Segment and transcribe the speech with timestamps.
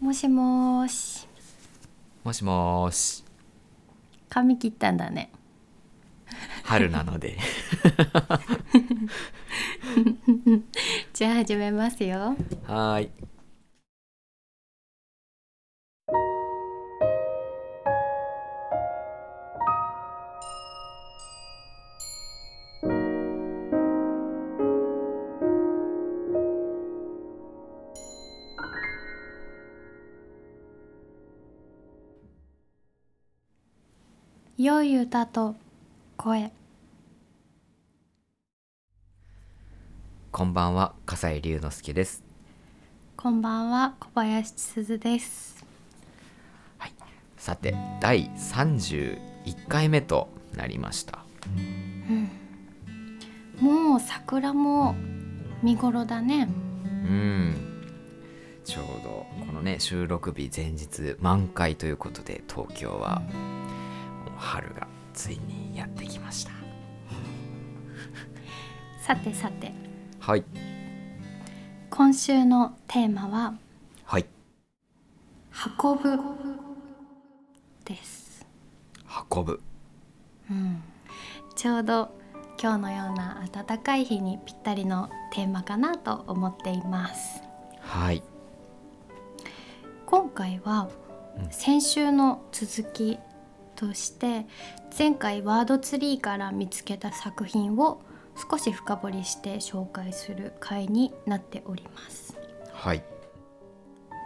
[0.00, 1.26] もしもーし。
[2.22, 3.24] もしもーし。
[4.28, 5.30] 髪切ったんだね。
[6.64, 7.38] 春なので。
[11.14, 12.36] じゃあ始めますよ。
[12.66, 13.10] はーい
[34.96, 35.54] い歌と
[36.16, 36.50] 声。
[40.32, 42.24] こんばんは笠井龍之介です。
[43.14, 45.66] こんばんは小林すずです。
[47.36, 49.18] さて第31
[49.68, 51.18] 回目となりました。
[53.60, 54.94] もう桜も
[55.62, 56.48] 見頃だね。
[56.82, 57.54] うん。
[58.64, 63.22] ちょうどこのね収録日前日満開ということで東京は
[64.36, 66.52] 春がついにやってきました。
[69.00, 69.72] さてさて。
[70.20, 70.44] はい。
[71.90, 73.54] 今週のテーマは
[74.04, 74.26] はい。
[75.80, 76.18] 運ぶ
[77.84, 78.46] です。
[79.32, 79.60] 運ぶ。
[81.54, 82.10] ちょうど
[82.60, 87.42] 今日のような暖かい日にぴったりのテーマかなと思っています。
[87.80, 88.22] はい。
[90.04, 90.88] 今回は
[91.38, 91.50] うん。
[91.50, 93.18] 先週の続き
[93.76, 94.46] として
[94.98, 98.00] 前回ワードツリーから見つけた作品を
[98.50, 102.36] 少し深掘りして紹介する回になっております。
[102.72, 103.02] はい。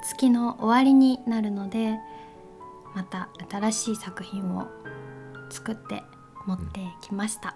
[0.04, 1.98] 月の終わりになるので
[2.94, 4.66] また新しい作品を
[5.50, 6.02] 作って
[6.46, 7.54] 持ってきました、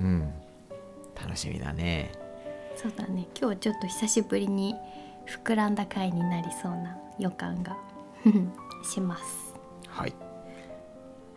[0.00, 0.32] うん。
[1.14, 2.12] 楽しみだね。
[2.74, 3.28] そうだね。
[3.38, 4.74] 今日はちょっと久しぶりに
[5.44, 7.76] 膨らんだ回になりそうな予感が
[8.84, 9.54] します。
[9.88, 10.25] はい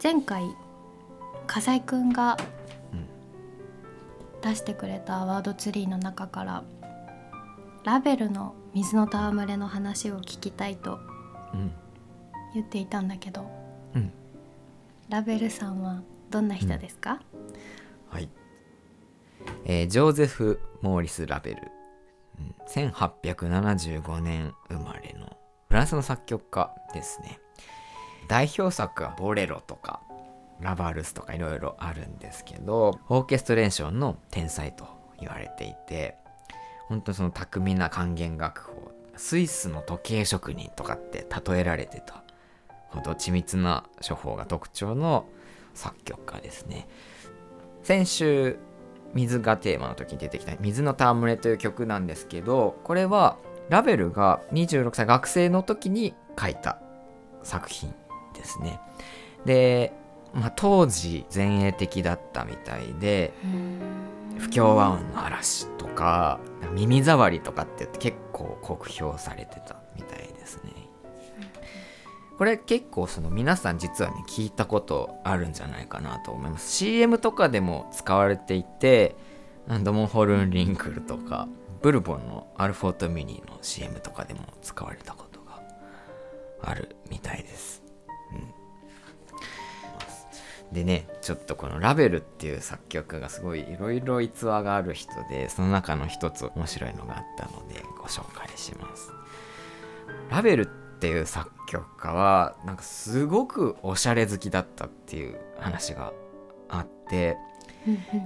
[0.02, 0.56] 前回
[1.48, 2.38] 笠井くんが
[2.94, 3.06] うん。
[4.42, 6.64] 出してくれたワードツリーの中から
[7.84, 11.00] ラベルの水の戯れの話を聞きたいと
[11.54, 11.72] うん。
[12.54, 13.50] 言っていたんだけど
[13.94, 14.12] うん。
[15.10, 17.20] ラベルさんはどんな人ですか、
[18.10, 18.30] はい、
[19.66, 21.72] えージョーゼフ・モーリス・ラベル、
[22.40, 22.56] うん。
[22.96, 25.36] 1875年生まれの
[25.68, 27.40] フランスの作曲家ですね
[28.30, 30.02] 代表作はボレロとか
[30.62, 34.88] ラバルスとかいろいろあるんですけどオーケストレーションの天才と
[35.20, 36.16] 言われていて
[36.88, 42.24] 本当にその巧みな管弦楽法スイスの時計職人とかって例えられてた
[42.90, 45.28] ほど緻密な処方が特徴の
[45.74, 46.88] 作曲家ですね。
[47.84, 48.58] 先週
[49.14, 53.38] 水がテーマの時に出てきた「水の戯れ」という曲なんですけどこれは
[53.70, 56.80] ラベルが26歳学生の時に書いた
[57.44, 57.94] 作品
[58.40, 58.80] ですね。
[59.46, 59.94] で、
[60.34, 63.34] まあ、当時前衛的だったみたいで
[64.38, 66.40] 不協和音の嵐とか
[66.74, 70.72] 耳障りとかって結構酷評されてたみたいですね。
[72.38, 76.72] これ結構その皆さん実はね聞いたことあるんじゃないかなと思います。
[76.78, 79.16] CM とかでも使われていて
[79.84, 81.48] ドモンホルンリンクルとか
[81.82, 85.62] ブルボンのアルフォートミニの CM とかでも使われたことが
[86.62, 87.89] あるみたいです、うん、
[90.72, 99.12] でねちょっとこのラベルっていう作曲家がすごいいろいろ逸話がある人でその中の一つ面白いのがあったのでご紹介します。
[100.30, 100.66] ラベルっ
[101.00, 106.14] ていう作曲家はなんかすごくおしゃれ好きだったっていう話が
[106.68, 107.38] あって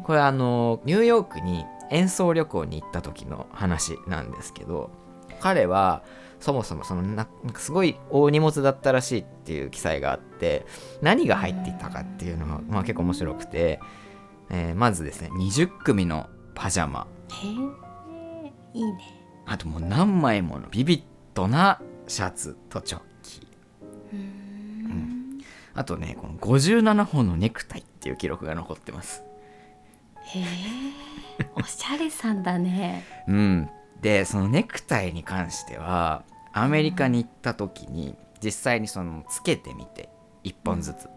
[0.03, 4.89] これあのニューヨークに演奏旅行に行った時の話なんですけど
[5.43, 6.03] 彼は
[6.39, 7.27] そもそもそのな
[7.57, 10.65] すごい大荷物だったらしいっていう記載があって
[11.01, 13.81] 何が入っていたかっていうのが、まあ、結構面白くて、
[14.49, 17.07] えーまずですね20組のパジャマ。
[17.29, 18.97] へえいいね。
[19.45, 23.47] あともう何枚ものビビッドなシャツとチョッキ。
[24.13, 25.39] うん。
[25.73, 29.23] あとねこの57本のネクタイっていう記録が残ってます。
[30.25, 30.43] へえ
[31.55, 33.03] おしゃれさんだね。
[33.27, 33.69] うん、
[34.03, 40.09] でそのネクタイに関してはアメリカに行った時に実際にそのつけてみて
[40.43, 41.07] 1本ずつ、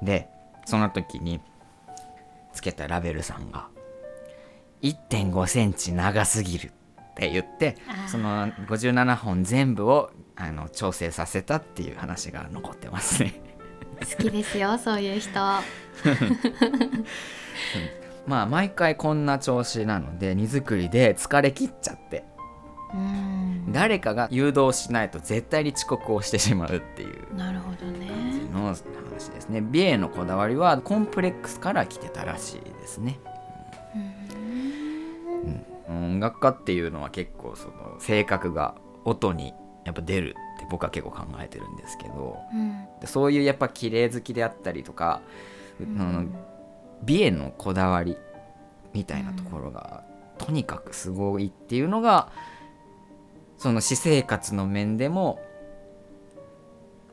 [0.00, 0.28] で
[0.64, 1.40] その時に
[2.52, 3.66] つけたラベルさんが
[4.82, 6.70] 1.5センチ長すぎるっ
[7.16, 7.76] て言って
[8.06, 13.34] その57本全部をあの調整させたっていう話が残ってますね。
[14.00, 15.30] 好きですよそういう人
[18.26, 22.24] まあ毎回こんな調子なので荷造りで疲れ切っちゃって。
[22.94, 23.72] うん。
[23.72, 27.34] 誰かが誘導しないと絶対に遅刻をしてしまうっていう。
[27.34, 28.06] なるほどね。
[28.06, 29.60] 感じの話ですね。
[29.60, 33.18] 美瑛のこだわりはコンプレックスから来てたらしいですね。
[35.88, 36.14] うん。
[36.14, 39.54] 音楽家っていうのは結構その性格が音に
[39.84, 42.38] やっぱ出るって僕は結構考えてるんですけど。
[42.52, 42.86] うん。
[43.00, 45.22] でそういうやっぱ綺麗好きであったりとか、
[45.80, 46.00] うん。
[46.00, 46.24] あの
[47.02, 48.16] 美へのこだわり
[48.92, 50.04] みたいなところが、
[50.38, 52.30] とにかくすごいっていうのが
[53.58, 55.40] その私生活の面でも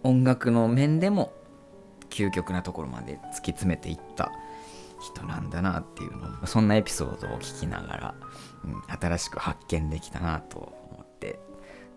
[0.04, 1.32] 音楽の面でも
[2.10, 4.32] 究極なところまで突き詰めていった
[5.00, 8.16] 人なんだなっていうのそんなエピソードを聞きながら、
[8.66, 10.58] うん、新しく発見できたなと
[10.92, 11.40] 思って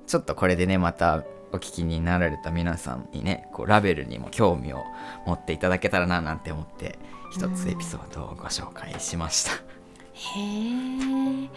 [0.07, 4.85] ちょっとこれでねまたお聞きになられた皆さんにねこうラベルにも興味を
[5.27, 6.99] 持っていただけたらななんて思って
[7.31, 9.53] 一つエピソードをご紹介しました。
[9.53, 11.49] へえ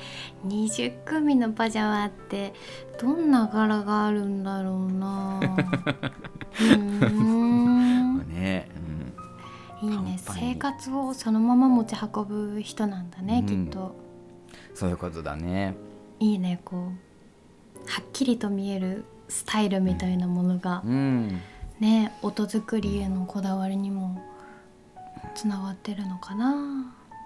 [0.47, 2.53] 20組のパジャマって
[2.99, 5.39] どんな柄があるんだろうな。
[6.61, 6.65] う
[8.33, 8.69] ね、
[9.83, 10.17] うん、いいね。
[10.17, 12.25] 生活をそのまま持ち運
[12.55, 13.65] ぶ人なんだね、うん。
[13.65, 13.95] きっと。
[14.73, 15.75] そういうことだね。
[16.19, 21.41] いいねこうはっきりと見えるスタイルみたいなものが、うん、
[21.79, 24.21] ね音作りへのこだわりにも
[25.33, 26.53] つながってるのかな。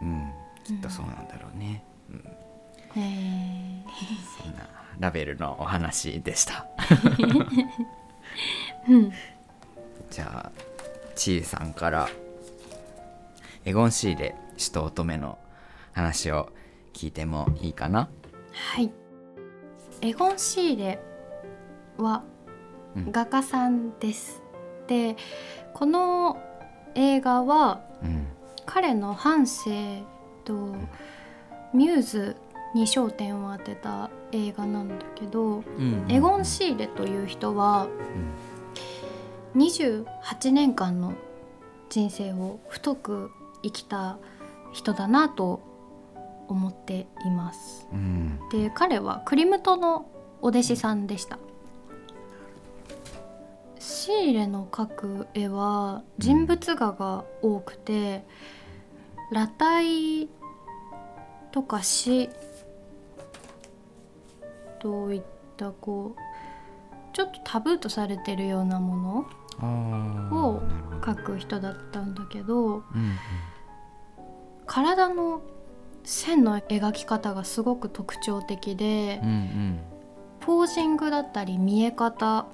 [0.02, 0.32] うん、
[0.64, 1.84] きっとそうなんだろうね。
[2.10, 2.24] うん、
[3.02, 3.84] え。
[4.42, 4.68] そんな
[5.00, 6.66] ラベルのお話でした。
[6.78, 7.68] ー
[8.88, 9.12] うん。
[10.10, 10.52] じゃあ
[11.16, 12.10] ちーさんから
[13.66, 15.38] エゴン・シーレ使徒乙女の
[15.92, 16.50] 話を
[16.94, 18.10] 聞いてもいいかな？
[18.74, 18.92] はい。
[20.02, 21.00] エゴン・シーレ
[22.02, 22.24] は
[22.96, 23.12] うん。
[23.12, 24.42] 画家さんです、
[24.88, 25.16] で
[25.74, 26.38] この
[26.96, 28.28] 映画はうん。
[28.66, 30.04] 彼の半生
[30.46, 30.54] と
[31.74, 32.36] ミューズ
[32.76, 35.64] に焦点を当てた映画なんだけど、
[36.08, 37.88] エゴン・シーレという人は
[39.56, 41.16] 28年間の
[41.90, 43.32] 人生を太く
[43.64, 44.20] 生きた
[44.72, 45.62] 人だなと
[46.48, 47.88] 思っています。
[47.92, 48.40] うん。
[48.52, 50.12] で彼はクリムトの
[50.42, 51.40] お弟子さんでした。
[53.80, 58.24] シーレの描く絵は人物画が多くて、
[59.30, 60.30] 裸体
[61.52, 62.30] とか詩
[64.80, 65.22] といっ
[65.58, 69.18] たこうちょっとタブーとされてるようなもの
[70.32, 70.62] を
[71.02, 72.84] 描く人だったんだけどうん
[74.66, 75.42] 体の
[76.04, 79.80] 線の描き方がすごく特徴的で、うんうん。
[80.42, 82.46] ポージングだったり見え方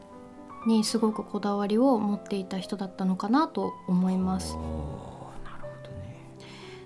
[0.66, 4.58] にすごくこだわりを持っていた人だったのかなと思います。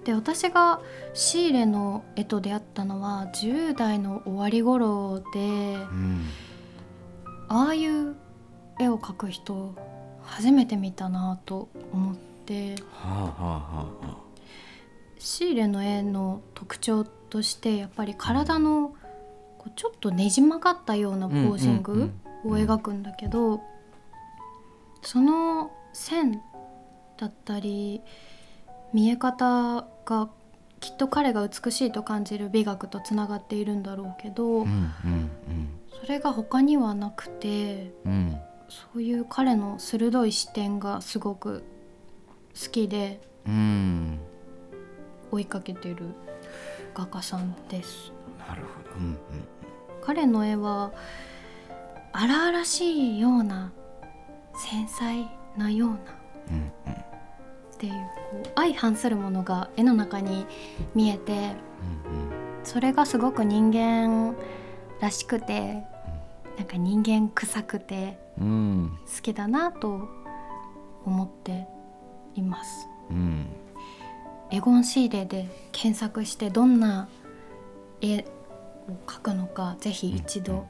[0.05, 0.81] で私が
[1.13, 6.25] シーレの絵と出会ったのは10代の終わり頃でうん。
[7.47, 8.15] ああいう
[8.79, 9.75] 絵を描く人
[10.21, 12.75] 初めて見たなと思って。
[12.91, 14.17] はあはあはあは
[15.19, 18.95] シーレの絵の特徴としてやっぱり体の
[19.57, 23.61] こうちょっとねじ曲がったようなポージングうんうんを描くんだけど
[25.01, 26.41] その線
[27.17, 28.01] だったり
[28.93, 30.29] 見え方が
[30.79, 35.29] きっと彼が美しいと感じる美学とつながっているんだろうけどうんうん
[36.01, 41.63] それが他にはなくてうんうんそういう彼の鋭い視点がすごく
[42.53, 44.19] 好きでうん
[45.31, 45.97] 追いかけてる
[46.93, 48.11] 画家さんです。
[48.47, 48.95] なるほど。
[48.95, 49.17] うん。
[50.01, 50.91] 彼の絵は
[52.13, 53.71] 荒々しいような
[54.55, 55.99] 繊細なようなっ
[56.49, 56.71] うんうん
[57.77, 60.45] ていうこう相反するものが絵の中に
[60.95, 61.53] 見えて
[62.63, 64.35] それがすごく人間
[64.99, 65.83] らしくて
[66.57, 70.09] なんか人間臭くて好きだなと
[71.05, 71.67] 思って
[72.35, 72.87] います。
[73.09, 73.45] うん
[74.51, 77.07] エゴン・シーレで検索してどんな
[78.01, 78.23] 絵を
[79.05, 80.65] 描くのかぜひ一うん度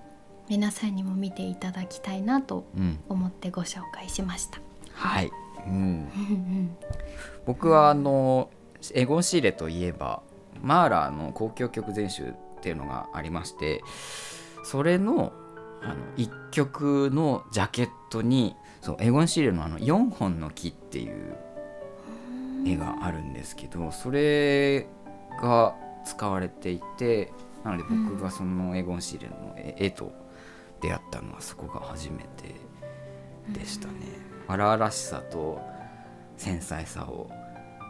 [0.50, 3.00] 皆さんにも見ていただきたいなとうん。
[3.08, 4.60] 思ってご紹介しました。
[4.94, 5.32] はい、
[5.68, 6.76] うん、
[7.46, 8.50] 僕はあの
[8.94, 10.22] エゴン・シーレといえば
[10.62, 13.82] マーラーの交響曲全集っていうのがありまして
[14.64, 15.32] それの
[15.82, 21.38] あの1曲のジャケットにそうエゴン・シーレのあの4本の木っていう
[22.66, 24.88] 絵があるんですけどそれ
[25.42, 25.76] が
[26.06, 27.32] 使われていて
[27.64, 30.12] なので僕がそのエゴン・シーレの絵絵と
[30.82, 32.56] 出会ったのはそこが初めて
[33.50, 33.94] でしたね。
[34.48, 35.62] 荒々しさと
[36.38, 37.30] 繊細さを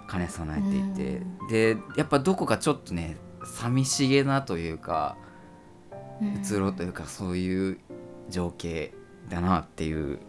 [0.10, 1.20] 兼ね備えてい
[1.50, 5.18] て、でやっぱどこかちょっとね寂しげなというか
[6.22, 7.80] うつろというかそういう
[8.30, 8.94] 情景
[9.30, 10.20] だなっていう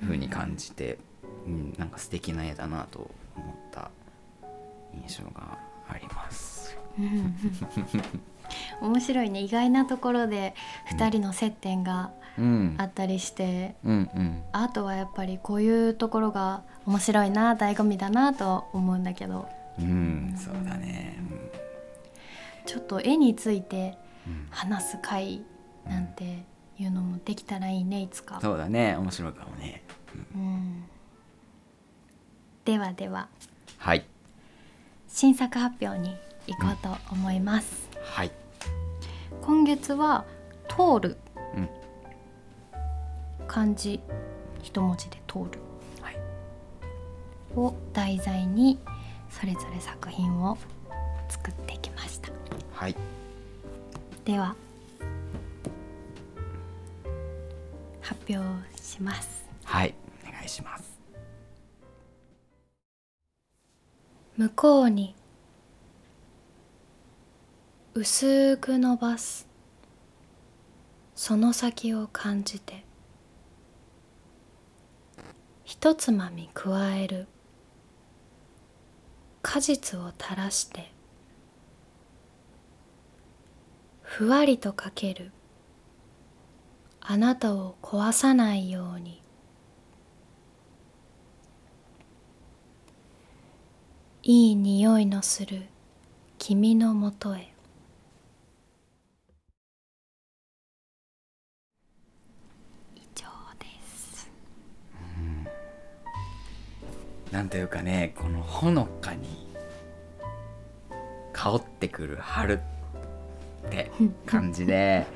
[0.00, 0.98] 風に感じて、
[1.46, 3.90] うん、なんか素敵な絵だなと思った
[4.94, 6.78] 印象があります。
[8.82, 9.40] うん面白いね。
[9.40, 10.54] 意外なところで
[10.96, 12.74] 2人の接点がうん。
[12.78, 14.42] あったりして、うんうん。
[14.52, 19.48] アートはやっぱりこういうところが面白いな醍醐味だなと思うんだけど。
[19.78, 21.16] うん、そうだね。
[22.66, 23.96] ちょっと絵について
[24.26, 24.48] うん。
[24.50, 25.44] 話す会
[25.86, 26.44] なんて
[26.78, 28.40] いうのもできたらいいねいつか。
[28.40, 29.82] そうだね、面白いかもね。
[30.34, 30.84] うん。
[32.64, 33.28] ではでは。
[33.78, 34.04] はい、
[35.08, 37.88] 新作発表に行こうと思います。
[38.02, 38.32] はい、
[39.42, 40.24] 今月は
[40.68, 41.16] 「通る
[41.56, 41.68] うん、」
[43.46, 44.00] 漢字
[44.62, 45.58] 一文字で「通る。
[46.00, 46.16] はい、」
[47.56, 48.78] を題材に
[49.28, 50.56] それぞれ作品を
[51.28, 52.30] 作ってきました。
[52.72, 52.96] はい、
[54.24, 54.54] では
[58.00, 58.42] 発表
[58.80, 59.48] します。
[59.64, 59.94] はい、
[60.28, 60.98] お願いします。
[64.36, 65.14] 向こうに
[67.96, 69.46] 薄く伸ばす。
[71.14, 72.84] その先を感じて。
[75.62, 77.28] ひとつまみ加える。
[79.42, 80.90] 果実を垂らして。
[84.02, 85.30] ふわりとかける。
[87.00, 89.22] あなたを壊さないように。
[94.24, 95.62] いい匂いのする
[96.38, 97.53] 君のもとへ。
[107.34, 109.26] なんというかね、このほのかに
[111.32, 112.60] 香ってくる春
[113.66, 113.90] って
[114.24, 115.08] 感じで、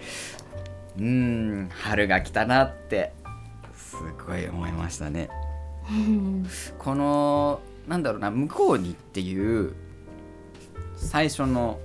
[0.99, 3.13] うーん、春が来たなって
[3.73, 3.95] す
[4.27, 5.29] ごい思いましたね。
[6.77, 9.77] このなんだろうな「向こうに」っていう
[10.97, 11.79] 最初の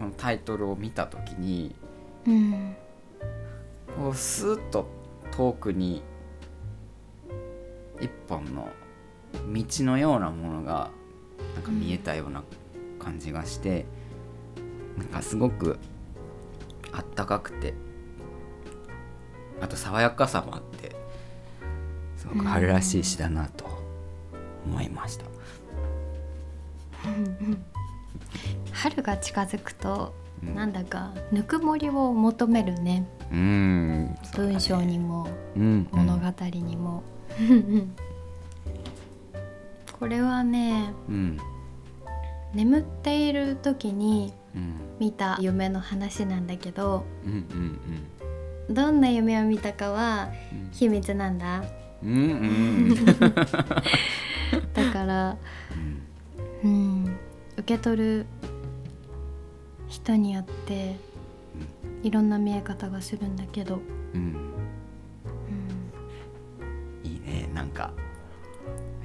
[0.00, 1.76] このタイトルを見た時に
[2.26, 2.76] うん
[3.96, 4.88] こうスーッと
[5.30, 6.02] 遠くに
[8.00, 8.68] 一本の
[9.46, 10.90] 道のようなものが
[11.54, 12.42] なんか見えたような
[12.98, 13.86] 感じがして、
[14.96, 15.78] なんかすごく
[16.92, 17.74] あったかくて
[19.60, 20.96] あと爽やかさもあって
[22.16, 23.66] すごく春らしい詩だなと
[24.66, 25.24] 思いました。
[28.72, 30.54] 春が近づくと、うん。
[30.54, 33.06] なんだかぬくもりを求めるね。
[33.32, 37.02] うん、文章にもうん、物語にも、
[39.98, 41.38] これはねうん、
[42.54, 47.78] 眠っている時にうん、見た夢の話なんだけどうん、
[48.68, 50.70] うん、どんな夢を見たかはうん。
[50.72, 51.62] 秘密なんだ。
[52.02, 52.16] うん、 う
[52.86, 52.94] ん、
[54.74, 55.36] だから
[56.64, 57.16] うん。
[57.58, 58.26] 受け取る
[59.88, 60.96] 人によって
[62.02, 63.80] いろんな見え方がするんだけど、
[64.14, 64.55] うん、うん、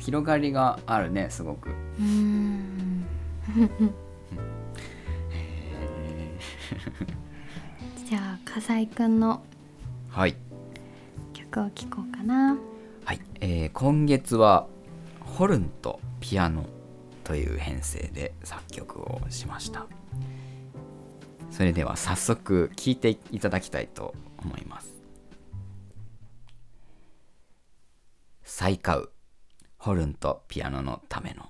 [0.02, 1.70] 広がりがあるね、すごく。
[2.00, 3.06] うん。
[8.08, 9.44] じゃあ笠井くんの
[10.10, 10.36] はい。
[11.34, 12.58] 曲を聴こうかな。
[13.06, 14.68] はい、えー今月は
[15.22, 16.66] ホルンとピアノ
[17.24, 19.86] という編成で作曲をしました。
[21.52, 24.90] それでは早速聴いていただきたいと思います
[28.44, 29.10] 「再買う
[29.82, 31.50] ホルンとピアノのための」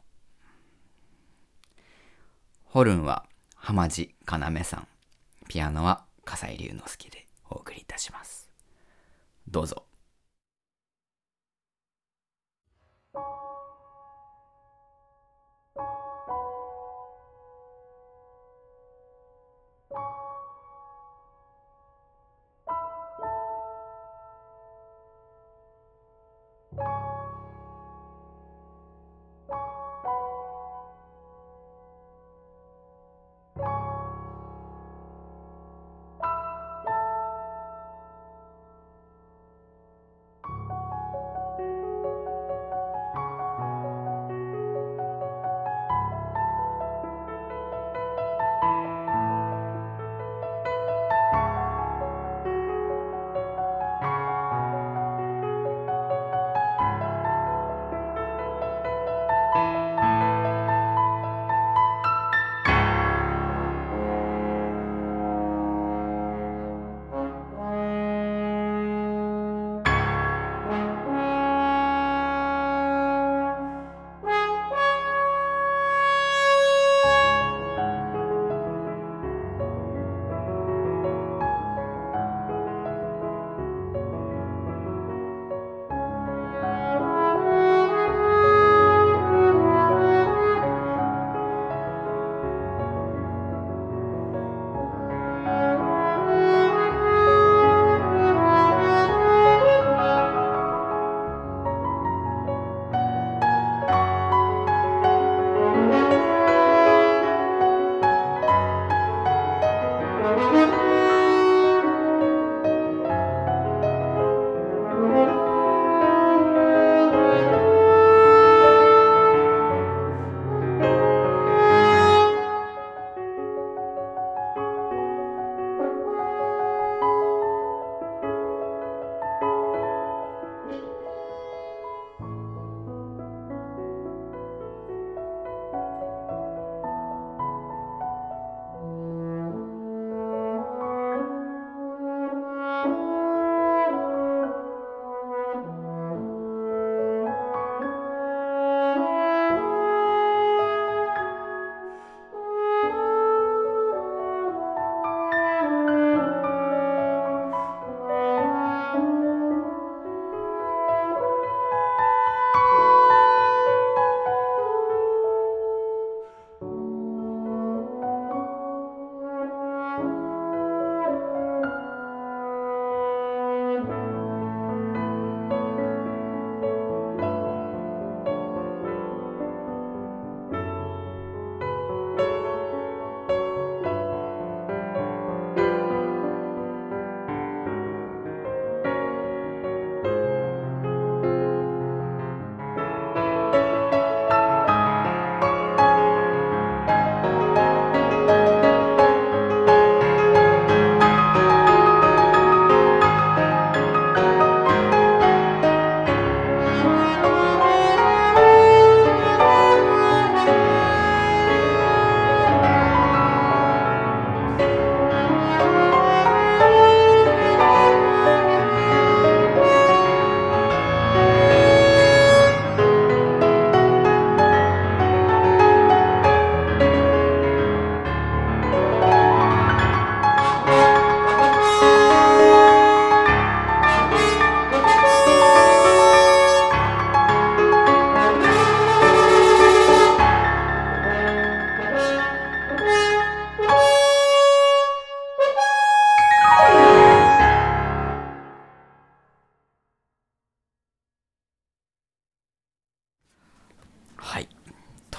[2.64, 4.88] ホルンは浜地要さん。
[5.50, 8.50] ピアノは笠井龍之介でお送りいたします。
[9.50, 9.86] どうぞ。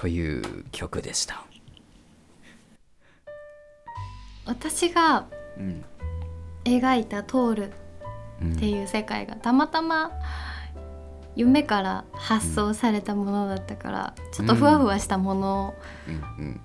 [0.03, 1.45] という曲でした。
[4.45, 5.85] 私がうん
[6.65, 7.73] 描いた「通る」
[8.43, 10.11] うんっていう世界がたまたま
[11.37, 15.75] 夢から発想されたものだったから、ちょっとふわふわしたもの
[16.09, 16.61] うんうん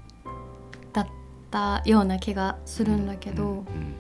[0.91, 1.08] だっ
[1.52, 3.95] たような気がするんだけど、うんうん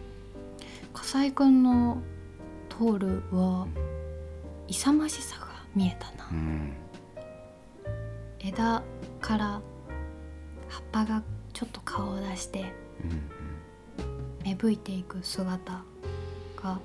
[0.95, 2.01] 笠井くんの
[2.75, 3.67] 「通る」は
[4.67, 5.45] 勇ましさが
[5.75, 6.73] 見えたな、うん。
[8.39, 8.81] 枝
[9.27, 9.45] から
[10.69, 13.37] 葉っぱがちょっと顔を出してうん
[14.45, 15.83] 芽吹いていく姿
[16.55, 16.79] が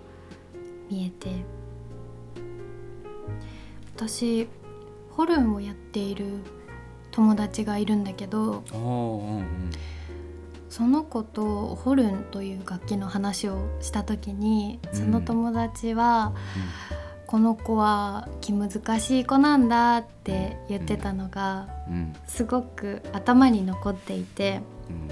[0.90, 1.44] 見えて
[3.94, 4.48] 私
[5.12, 6.40] ホルンをやっている
[7.12, 8.64] 友達がいるんだけど
[10.68, 16.32] その子とホルンという楽器の話をした時にその友達は、
[17.32, 22.12] この子は気難しい子なんだって言ってたのがうん。
[22.26, 25.08] すごく頭に残っていてうん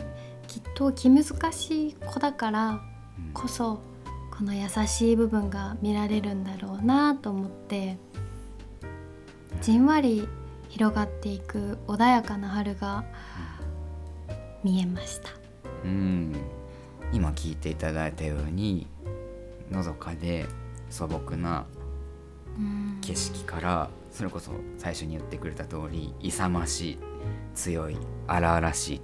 [0.47, 2.81] きっと気難しい子だからうん。
[3.33, 3.81] こそ
[4.37, 7.97] この優しい部分が見られるんだろうなと思って
[9.63, 10.29] じんわり
[10.69, 13.03] 広がっていく穏やかな春が
[14.63, 15.31] 見えました。
[15.85, 16.37] うん。
[17.15, 18.87] 今聞いていただいたように
[19.71, 20.45] のどかで
[20.91, 21.80] 素朴なうん
[23.01, 26.99] 景色からそれこそ最初に言ってくれた通り勇ましい
[27.55, 27.97] 強い
[28.27, 29.01] 荒々しい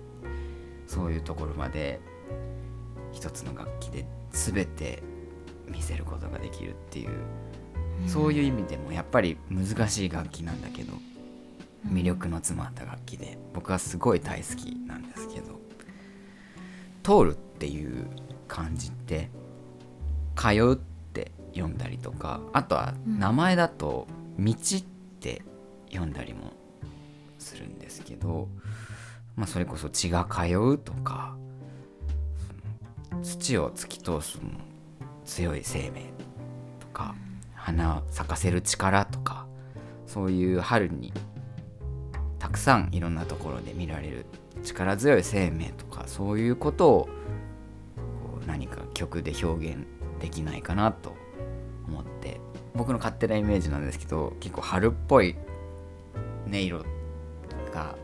[0.86, 2.00] そういうところまで
[3.12, 5.02] 一つの楽器で全て
[5.66, 7.10] 見せることができるっていう、
[8.06, 10.92] そういう意味でもやっぱり難しい楽器なんだけど
[11.88, 15.60] 魅力の詰まった楽器で僕はすごい大好きなんですけど
[17.02, 18.06] 「通る」っていう
[18.46, 19.30] 漢字って
[20.36, 20.95] 「通う」って
[21.54, 23.18] 読んだりとかあとはうん。
[23.18, 24.06] 名前だと
[24.38, 24.56] 「道」っ
[25.20, 25.42] て
[25.90, 26.52] 読んだりも
[27.38, 28.48] するんですけど、
[29.36, 31.36] まあ、それこそ血が通うとか
[33.22, 34.38] 土を突き通す
[35.24, 36.12] 強い生命
[36.80, 37.14] とか
[37.54, 39.46] 花を咲かせる力とか
[40.06, 41.12] そういう春に
[42.38, 44.26] たくさんいろんなところで見られる
[44.62, 47.08] 力強い生命とかそういうことを
[48.46, 49.86] 何か曲で表現
[50.20, 51.14] できないかなと
[51.86, 52.40] 思って
[52.74, 55.36] 僕の勝手なイメージなんですけど結構春っぽい
[56.46, 56.84] 音色
[57.72, 57.96] が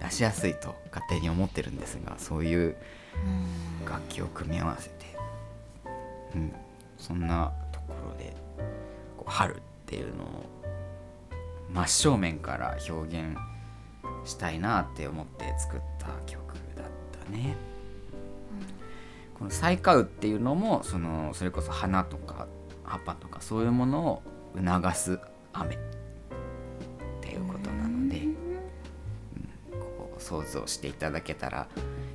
[0.00, 2.76] 出しやすいと勝手に思ってるんですがそういう
[3.88, 4.94] 楽器を組み合わせて、
[6.34, 6.52] うん、
[6.98, 8.34] そんなところで
[9.16, 10.26] こう春っていうのを
[11.72, 13.36] 真正面から表現
[14.24, 16.86] したいなって思って作った曲だっ
[17.24, 17.67] たね。
[19.38, 22.46] この「咲いかう」っていうのもそのそれこそ花とか
[22.84, 24.22] 葉っぱとかそういうものを
[24.56, 25.20] 促す
[25.52, 25.78] 雨っ
[27.20, 28.34] ていうことなので、うん
[29.80, 31.68] こう想像していただけたら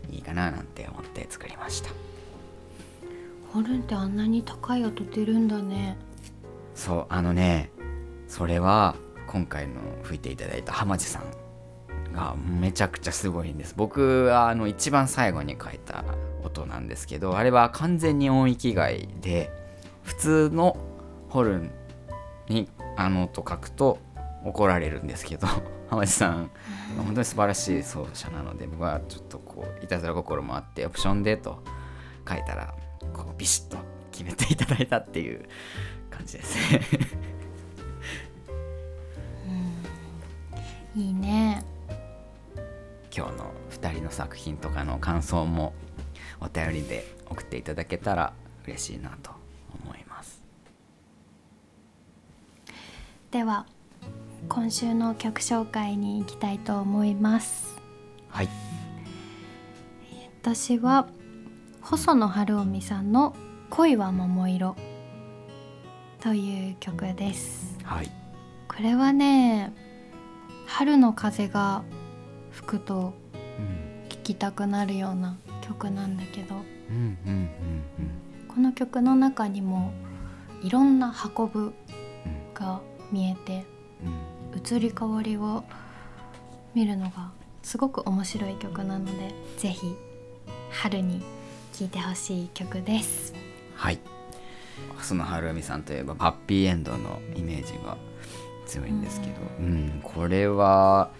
[0.09, 1.89] いいかななんて思って作りました
[3.51, 5.95] ホルンってあんなに高い音出るんだね。
[6.73, 7.69] そうあのね
[8.27, 8.95] それは
[9.27, 11.42] 今回の吹いていただいた浜地さん
[12.13, 13.73] がめちゃくちゃすごいんです。
[13.75, 16.03] 僕はあの一番最後に書いた
[16.43, 19.51] 音なんですけどあれは完全に音域外で
[20.03, 20.77] 普通の
[21.29, 21.71] ホルン
[22.47, 23.99] にあの音書くと
[24.43, 25.47] 怒られるんですけど
[25.89, 26.51] 浜地さん
[26.97, 31.63] 本当に素晴らしい奏者なので僕はちょっとこういたずら心もあってオプションでと
[32.27, 32.73] 書いたら
[33.13, 33.77] こうビシッと
[34.11, 35.45] 決めていただいたっていう
[36.09, 36.81] 感じですね。
[40.95, 41.72] いいね。
[43.15, 45.73] 今日の2人の作品とかの感想も
[46.41, 48.33] お便りで送っていただけたら
[48.65, 49.31] 嬉しいなと
[49.83, 50.41] 思います
[53.29, 53.67] では
[54.49, 57.79] 今週の曲紹介に行きたいと思います。
[58.29, 58.49] はい
[60.41, 61.07] 私は
[61.81, 63.35] 細野晴臣さんの
[63.71, 64.75] 「恋は桃色」
[66.19, 67.77] という曲です。
[67.83, 68.11] はい
[68.67, 69.71] これはね
[70.67, 71.83] 春の風が
[72.53, 74.09] 吹くとうん。
[74.09, 76.55] 聴きたくなるような曲なんだけど。
[76.89, 77.49] うんうんうん
[78.47, 79.91] この曲の中にも
[80.61, 81.73] いろんな運ぶうん
[82.53, 83.65] が見えて
[84.03, 84.77] うん。
[84.77, 85.63] 移り変わりを
[86.75, 87.31] 見るのが
[87.63, 89.95] すごく面白い曲なのでぜひ
[90.69, 91.23] 春に
[91.73, 93.33] 聴いてほしい曲です。
[93.75, 93.99] はい。
[94.97, 97.97] 細野晴臣さんといえばハッピーエンドのイメージが
[98.65, 101.11] 強いんですけど、うん、これは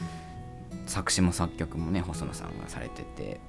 [0.94, 3.40] 作詞も作曲もね細野さんがされてて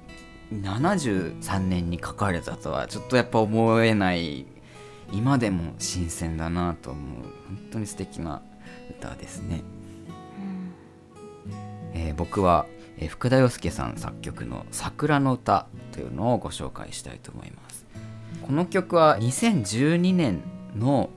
[0.51, 4.47] 73年に書かれたとはちょっとやっぱ思えない
[5.13, 8.41] 今でも新鮮だなと思う本当に素敵な
[8.89, 9.61] 歌ですね。
[10.39, 10.73] うん
[11.93, 12.65] ええー僕は、
[12.97, 17.85] えー福田洋介さん作曲の「桜の歌」というのをご紹介したいと思います
[18.41, 20.41] この曲は2012年
[20.75, 21.09] の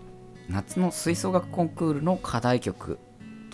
[0.51, 2.99] 夏の吹奏楽コンクールの課題曲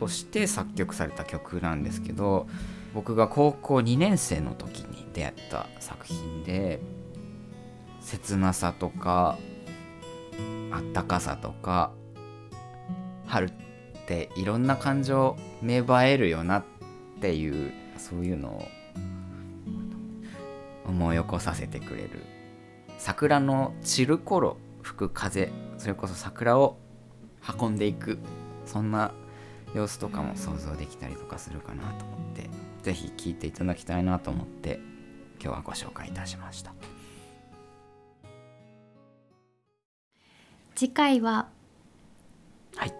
[0.04, 2.46] として作曲された曲なんですけど
[2.92, 6.78] 僕が高校2年生の時に出会った作品で
[8.02, 9.38] 切なさとか
[10.70, 11.92] あったかさとか
[13.26, 13.52] 春っ
[14.06, 16.64] ていろんな感情芽生えるよなっ
[17.22, 18.68] ていうそういうのを
[20.86, 22.22] 思い起こさせてくれる。
[22.98, 26.76] 桜の散る頃吹く風それこそ桜を
[27.58, 28.18] 運んでいく
[28.66, 29.13] そんな
[29.74, 32.48] 様子とかも想像できたりとかするかなと思って
[32.82, 34.78] 是非聴いていただきたいなと思って
[35.42, 36.72] 今日はご紹介いたしました。
[40.74, 41.48] 次回は
[42.76, 42.94] はい。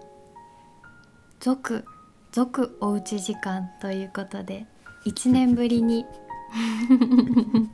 [1.41, 1.85] 続
[2.33, 4.67] 続おうち時間ということで
[5.07, 6.05] 1年ぶりに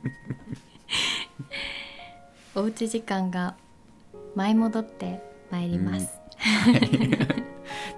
[2.53, 3.55] おうち時間が
[4.35, 6.21] 舞い戻ってまいります、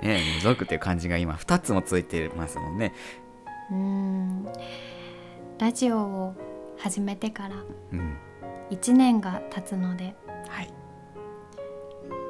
[0.04, 2.94] ねえ「族」っていう漢字が今2つもついてますもんね。
[3.72, 4.48] うーん。
[5.60, 6.36] ラジオを
[6.78, 7.56] 始めてから
[7.94, 8.18] うん。
[8.70, 10.16] 1年が経つので
[10.50, 10.74] はい。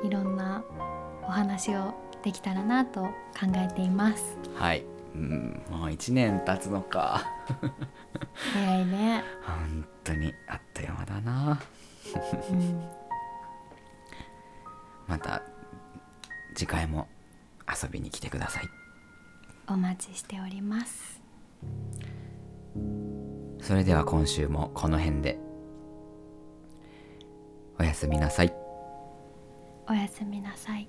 [0.03, 0.63] いろんな
[1.23, 3.11] お話をできたらなと考
[3.55, 4.37] えています。
[4.55, 4.85] はい。
[5.15, 5.63] うん。
[5.69, 7.23] もう1年経つのか。
[8.53, 11.59] 早いね、本当にあっという間だな。
[12.51, 12.83] うん、
[15.07, 15.41] また
[16.55, 17.07] 次回も
[17.81, 18.69] 遊びに来てください。
[19.67, 21.21] お待ちしております。
[23.61, 25.39] それでは今週もこの辺で。
[27.79, 28.53] おやすみなさい。
[29.87, 30.87] おやすみなさい